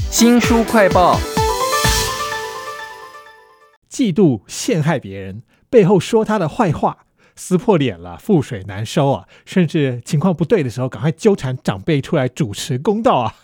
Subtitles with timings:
[0.00, 1.18] 新书快报：
[3.90, 9.26] 嫉妒陷害别人，背后说他的坏话，撕破脸了，覆水难收啊！
[9.44, 13.34] 甚至情况不对的时候，赶快纠缠长辈出来主持公道啊！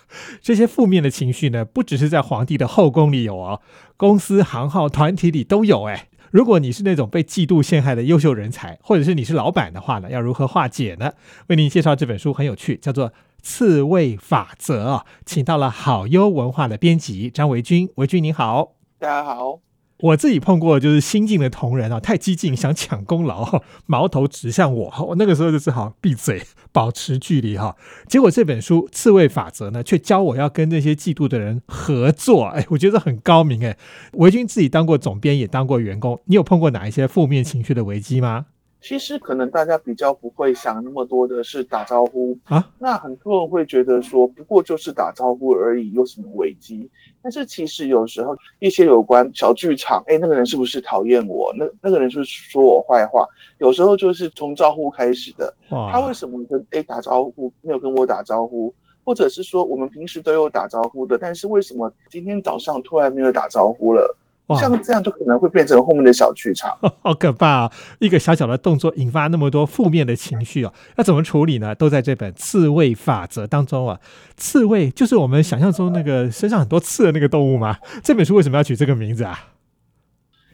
[0.41, 3.61] 这些负面的情绪呢，不只是在皇帝的后宫里有哦，
[3.97, 6.07] 公司行号团体里都有哎。
[6.31, 11.11] 如果你是那种被嫉妒陷害的优秀人才，或者是你是老板的话呢，要如何化解呢？
[11.47, 13.09] 为您介绍这本书很有趣，叫做
[13.41, 19.59] 《刺猬法则》啊，请到了好优文化的编辑张维军，维军你好，大家好。
[20.01, 27.75] 我自己碰过，就是新进的同仁啊，太激进，想抢功劳，矛头指向我，我那个时候就只好闭嘴，保持距离哈。
[28.07, 33.75] 结果这本书《刺猬法则》呢，却教我要跟那些嫉妒的人合作，哎，我觉得很高明哎。
[34.13, 38.45] 维军自己当过总编，也当过员工，你有碰过哪一些负面情绪的危机吗？
[38.81, 46.89] 其实可能大家比较不会想那么多的是打招呼啊，那很多人会觉得说不过就是打招呼而已，有什么危机？
[47.21, 51.53] 但是其实有时候一些有关小剧场，哎，那个人是不是讨厌我？
[51.57, 53.27] 那那个人是不是说我坏话？
[53.57, 55.53] 有时候就是从招呼开始的。
[55.69, 58.73] 他为什么跟哎打招呼没有跟我打招呼？
[59.03, 64.15] 或者是说我们平时都有打招呼的，但是为什么今天早上突然没有打招呼了？
[64.57, 67.71] 像这样就可能会变成后面的小剧场， 好可怕啊！
[67.99, 71.75] 一个小小的动作引发那么多负面的情绪哦，要怎么处理呢？
[71.75, 73.99] 都在这本《刺猬法则》当中啊。
[74.37, 77.77] 刺猬就是我们想象中那个身上很多刺的那个动物吗？
[78.03, 79.37] 这本书为什么要取这个名字啊？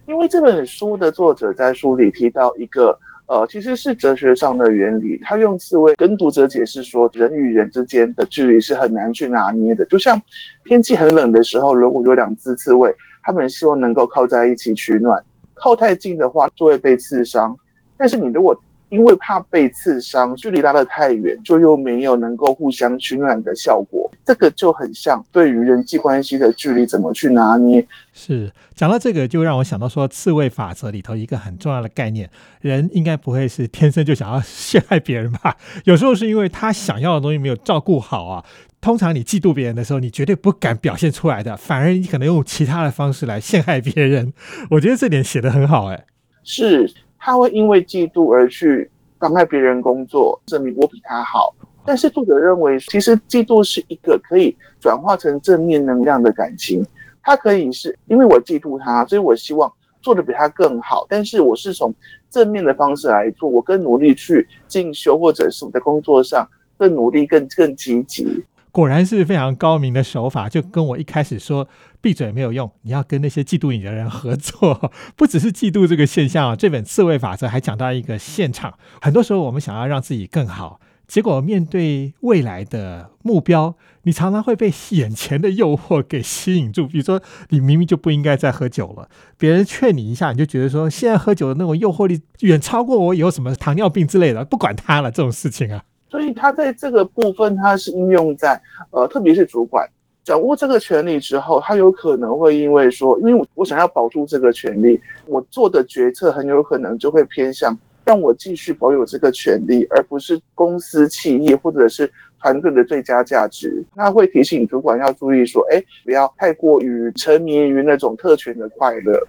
[0.08, 2.98] 因为这本书的作者在书里提到一个。
[3.28, 5.20] 呃，其实是哲学上的原理。
[5.24, 9.84] 他用刺猬跟读者解释说，人与人之间的距离是很难去拿捏的。
[9.86, 10.22] 就像
[10.64, 15.22] 天气很冷的时候，如果有两只刺猬，他们希望能够靠在一起取暖，
[15.56, 17.58] 靠太近的话就会被刺伤。
[17.98, 18.56] 但是你如果
[18.96, 24.10] 因为怕被刺伤，距离拉得太远，就又没有能够互相取暖的效果。
[24.24, 27.86] 这个就很像对于人际关系的距离怎么去拿捏。
[28.14, 32.30] 是讲到这个，就让我想到说，刺猬法则里头一个很重要的概念：
[32.62, 35.58] 人应该不会是天生就想要陷害别人吧？
[35.84, 38.46] 有时候是因为他想要的东西没有照顾好啊。
[38.80, 44.32] 通常你嫉妒别人的时候，你绝对不敢表现出来的，反而你可能用其他的方式来陷害别人。
[44.70, 46.06] 我觉得这点写得很好，哎，
[46.44, 46.90] 是。
[47.18, 48.88] 他会因为嫉妒而去
[49.26, 51.52] 妨碍别人工作，证明我比他好。
[51.84, 56.86] 但是作者认为，其实嫉妒是一个可以转化成正面能量的感情。
[57.24, 61.08] 他可以是因为我嫉妒他，所以我希望做的比他更好。
[61.10, 61.92] 但是我是从
[62.30, 66.48] 正面的方式来做，我更努力去进修，或者是我在工作上
[66.78, 68.46] 更努力、更更积极。
[68.76, 71.66] 果然是非常高明的手法，就跟我一开始说
[72.02, 76.58] 闭嘴没有用，你要跟那些嫉妒你的人合作， 不只是嫉妒这个现象。
[76.58, 86.86] 这本刺猬法则还讲到一个现场，很多时候我们想要让自己更好，结果面对未来的目标，你常常会被眼前的诱惑给吸引住。
[86.86, 87.22] 比如说，
[87.52, 89.08] 你明明就不应该再喝酒了，
[89.38, 95.84] 别人劝你一下，你就觉得说现在喝酒的那种诱惑力远超过我有什么糖尿病之类的，不管他了这种事情啊。
[96.16, 98.58] 所以他在这个部分，他是应用在
[98.92, 99.86] 呃，特别是主管
[100.24, 112.10] 掌握这个权利之后，他有可能会因为说，因为我想要保住这个权利，我做的决策很有可能就会偏向让我继续保有这个权利，而不是公司、企业或者是
[112.40, 113.84] 团队的最佳价值。
[113.94, 119.22] 他会提醒主管要注意说，哎，不要太过于沉迷于那种特权的快乐。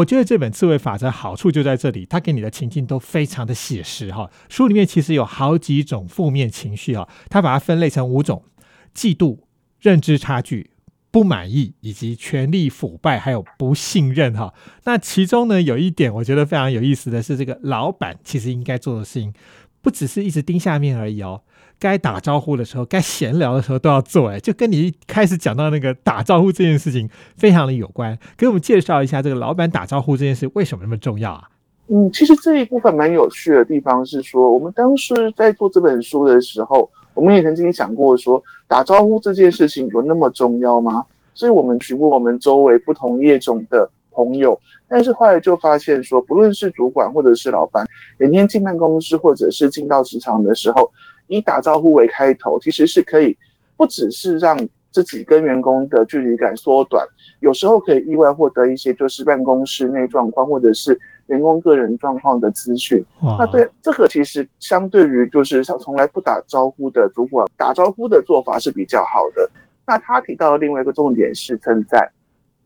[0.00, 4.30] 我觉得这本刺猬法则好处就在这里，它给你的情境都非常的写实哈。
[4.48, 8.42] 书里面其实有好几种负面情绪啊，它把它分类成五种：
[8.94, 9.40] 嫉妒、
[9.80, 10.70] 认知差距、
[11.10, 14.54] 不满意以及权力腐败，还有不信任哈。
[14.84, 19.34] 那其中呢，有一点我觉得非常有意思的是，这个老板其实应该做的事情，
[19.82, 21.42] 不只是一直盯下面而已哦。
[21.80, 27.08] 该打招呼的时候，该闲聊的时候都要做，哎，就跟你一开始讲到那个打招呼这件事情
[27.38, 28.16] 非常的有关。
[28.36, 31.48] 给我们介绍一下这个老板打招呼这件事为什么那么重要啊？
[31.88, 41.04] 嗯，其实这一部分蛮有趣的地方是说，我们当时在做这本书的时候，我们也曾经想过说，打招呼这件事情有那么重要吗？
[41.34, 47.86] 所以我们询问我们周围不同业种的朋友，但是后来就发现说，不论是主管或者是老板，
[48.18, 50.92] 每天进办公室或者是进到职场的时候。
[51.36, 53.36] 以打招呼为开头，其实是可以
[53.76, 54.58] 不只是让
[54.90, 57.06] 自己跟员工的距离感缩短，
[57.38, 63.00] 有时候可以意外获得一些就是办公室内状况或者是员工个人状况的资讯。
[63.38, 69.48] 那对这个其实相对于就是像从来不打招呼的主管，打招呼的做法是比较好的。
[69.86, 72.10] 那他提到的另外一个重点是称赞，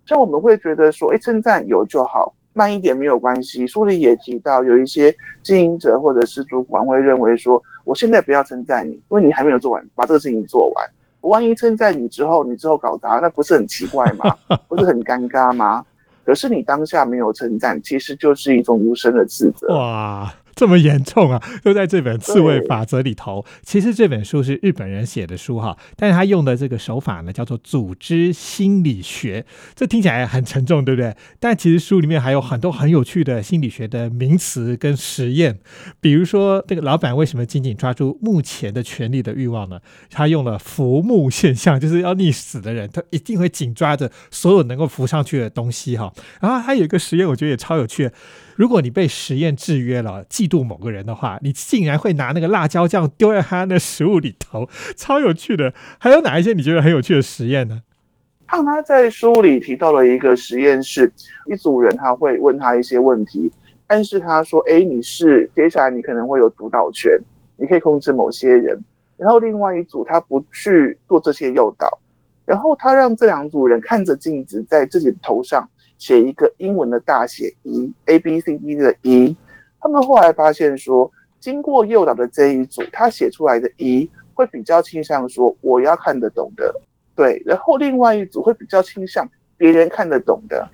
[0.06, 2.34] 像我们会觉得说，哎，称赞有就好。
[2.54, 3.66] 慢一点没有关系。
[3.66, 10.90] 书里也提到，有一些经营者或者是主管会认为说，我现在不要称赞你，因为你还没有做完，把这个事情做完。
[11.20, 14.34] 我万一称赞你之后，你之后搞砸，那不是很奇怪吗？
[14.68, 15.84] 不是很尴尬吗？
[16.24, 19.68] 可是你当下没有称赞，其实就是一种无声的自责。
[19.74, 20.32] 哇！
[20.56, 21.42] 这么严重啊！
[21.62, 23.44] 都在这本《刺猬法则》里头。
[23.62, 29.44] 其实这本书是日本人写的书哈，但是他用的这个手法呢，叫做组织心理学。
[29.74, 31.14] 这听起来很沉重，对不对？
[31.40, 35.58] 但其实书里面还有很多很有趣的心理学的名词跟实验。
[36.00, 39.80] 比如说，这个老板为什么紧紧抓住目前的权力的欲望呢？
[40.10, 46.12] 他用了浮木现象，就是要溺死的人，他一定会紧抓着所有能够浮上去的东西哈。
[46.40, 48.10] 然后还有一个实验，我觉得也超有趣。
[48.56, 55.74] 如果你被实验制约了，嫉妒某个人的话，你竟然会拿那个辣椒酱丢在他那食物里头，超有趣的。
[55.98, 57.82] 还有哪一些你觉得很有趣的实验呢？
[58.46, 61.12] 看他在书里提到了一个实验室，
[61.50, 63.50] 一组人他会问他一些问题，
[63.86, 67.18] 但是他说：“哎，你是接下来你可能会有主导权，
[67.56, 68.78] 你可以控制某些人。”
[69.16, 71.98] 然后另外一组他不去做这些诱导，
[72.44, 75.68] 然后他让这两组人看着镜子，在自己的头上。
[76.04, 79.34] 写一个英文的大写一 A B C D 的一，
[79.80, 81.10] 他们后来发现说，
[81.40, 86.74] 经过诱导的这一组，他写出来的一会比较倾向说我要看得懂的，
[87.16, 90.68] 对，然后另外一组会比较倾向别人看得懂的。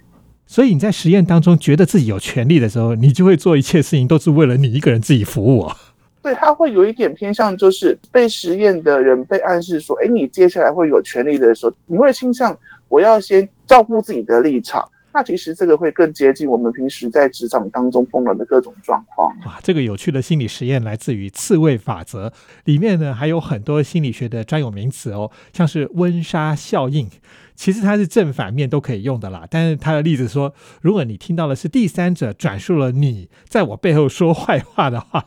[0.48, 5.76] 所以你在实验当中觉得自己有权利的时候，你就会做一切事情都是为了你一个人自己服务啊。
[6.22, 14.86] 对他会有一点偏向，就是被实验的人被暗示说，哎，你接下来会有权利的时候，你会倾向我要先照顾自己的立场。
[15.12, 19.34] 那其实这个会更接近我们平时在职场当中碰到的各种状况。
[19.44, 22.32] 哇，这个有趣的心理实验来自于刺猬法则，
[22.64, 27.08] 里面呢还有很多心理学的专有名词哦，像是温莎效应。
[27.60, 35.26] 其实它是正反面都可以用的啦，但是他的例子说，如果你听到的是第三者转述了你在我背后说坏话的话，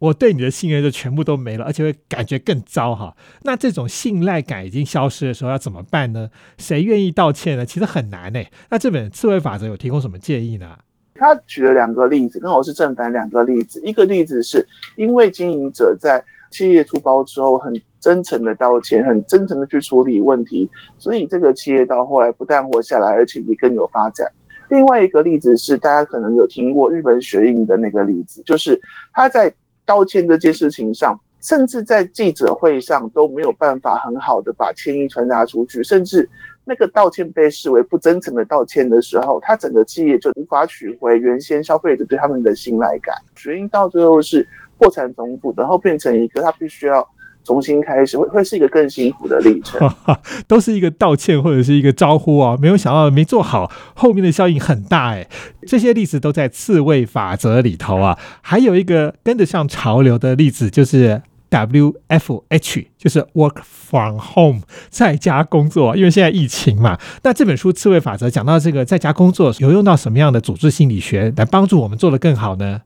[0.00, 3.16] 我对你的信任就全部都没了，而且会感觉更糟哈。
[3.46, 6.30] 那这种信赖感已经消失的时候要怎么办呢？
[6.58, 7.64] 谁愿意道歉呢？
[7.64, 8.50] 其实很难诶。
[8.70, 10.76] 那这本刺猬法则有提供什么建议呢？
[11.14, 13.80] 他举了两个例子，刚好是正反两个例子。
[13.84, 14.66] 一个例子是
[14.96, 17.74] 因为经营者在企业出包之后很。
[18.00, 24.30] 真诚的道歉，很真诚的去处理问题，所以这个企业到后来不但活下来，而且也更有发展。
[24.68, 28.80] 另外一个例子是，大家可能有听过日本雪印的那个例子，就是
[29.12, 29.52] 他在
[29.84, 36.30] 道歉这件事情上，甚至在记者会上都没有办法很好的把歉意传达出去，甚至
[36.64, 43.16] 那个道歉被视为不真诚的道歉的时候，他整个企业就无法取回原先消费者对他们的信赖感。
[43.34, 44.46] 雪印到最后是
[44.78, 47.06] 破产重组，然后变成一个他必须要。
[47.44, 49.80] 重新开始会会是一个更辛苦的历程，
[50.46, 55.26] 都是一个道歉或者是一个招呼啊，没有想到没做好，后面的效应很大哎。
[55.66, 58.18] 这些例子都在刺猬法则里头啊。
[58.42, 64.60] 还有一个跟得上潮流的例子就是 W F H，就是 Work from Home，
[64.90, 65.96] 在家工作。
[65.96, 72.82] 因为现在疫情嘛，那这本书《刺猬法则》讲到这个在家工作有用到什么样的组织心理学来帮助我们做得更好呢？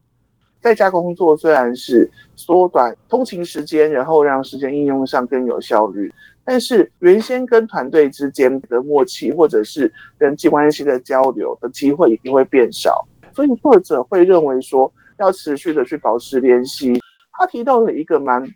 [0.62, 6.10] 在家工作虽然是缩短通勤时间，然后让时间应用上更有效率，
[6.44, 13.04] 但是原先跟团队之间的默契或者是人际关系的交流的机会一定会变少，
[13.34, 17.00] 所以作者会认为说要持续的去保持联系。
[17.32, 18.48] 他提到了一个蛮，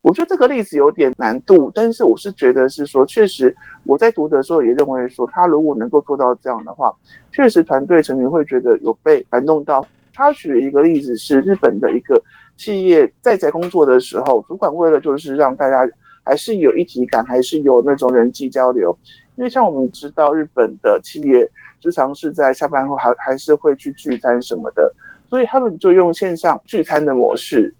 [0.00, 3.54] 我觉得这个例子有点难度，但是我是觉得是说，确实
[3.84, 6.90] 我在读的时候也认为说，他如果能够做到这样的话，
[7.30, 9.86] 确实团队成员会觉得有被感动到。
[10.20, 12.22] 他举的一个例子是日本的一个
[12.54, 15.90] 企业在在工作的时候，主管为了就是让大家
[16.22, 18.94] 还是有一体感，还是有那种人际交流。
[19.36, 21.50] 因为像我们知道，日本的企业
[21.82, 24.94] 时常是在下班后还还是会去聚餐什么的，
[25.30, 27.74] 所以他们就用线上聚餐的模式，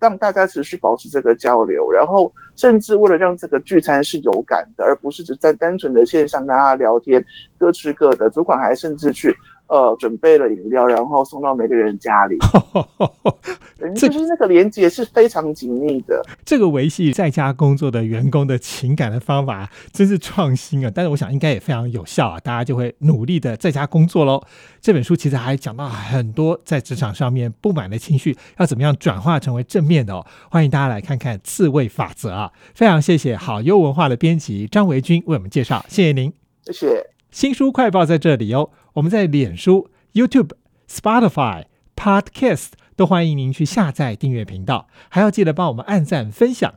[0.00, 7.22] 让大家持续保持这个交流，然后甚至为了让这个聚餐是有感的，而不是只在单纯的线上跟大家聊天
[7.58, 9.36] 各吃各的，主管还甚至去。
[9.66, 12.36] 呃，准备了饮料，然后送到每个人家里。
[13.96, 16.22] 就是那个连接是非常紧密的。
[16.44, 20.90] 这个维系在家工作的员工的情感的方法真是创新啊！
[20.94, 24.42] 但是我想应该也非常有效啊，大家就会努力的在家工作喽。
[24.80, 30.24] 这本书其实还讲到很多在职场上面不满的情绪要怎么样转化成为正面的哦。
[30.50, 32.52] 欢迎大家来看看刺猬法则啊！
[32.74, 36.32] 非常谢谢好优文化的编辑张维军为我们介绍，谢谢您，
[36.64, 37.13] 谢谢。
[37.34, 38.70] 新书快报在这里哦。
[38.92, 40.50] 我们在脸书、YouTube、
[40.88, 41.64] Spotify、
[41.96, 46.74] Podcast 都欢迎您去下载订阅频道，还要记得帮我们按赞分享。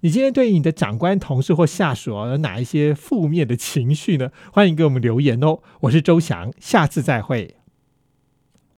[0.00, 4.32] 你今天对你的长官、同事或下属有哪一些负面的情绪呢？
[4.52, 5.60] 欢迎给我们留言哦。
[5.82, 7.59] 我是周翔，下次再会。